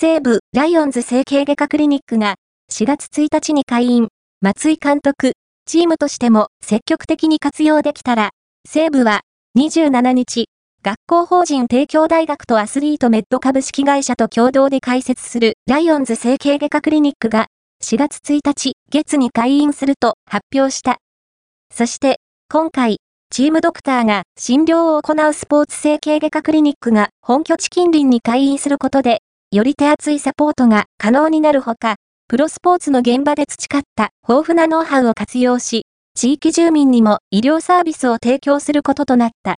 [0.00, 2.36] 西武ライオンズ整形外科クリニックが
[2.70, 4.06] 4月1日に開院、
[4.40, 5.32] 松井監督、
[5.66, 8.30] チームとしても積極的に活用できたら、
[8.64, 9.22] 西武は
[9.58, 10.44] 27日、
[10.84, 17.48] 学校法人帝京大学とアスリートメッド株式会社と共同で開設するライオンズ整形外科クリニックが
[17.82, 20.98] 4月1日月に開院すると発表した。
[21.74, 22.98] そして今回、
[23.30, 31.96] チームドクターが診療を行うスポーツ整形外科クリニックが本拠地近隣に開院することで、より手厚いサポートが可能になるほか、
[32.28, 39.56] プロスポーツの現場で培った豊富なノウハウを活用し、地域住民にも医療サービスを提供することとなった。